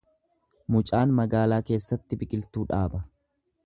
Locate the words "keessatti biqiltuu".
1.69-2.69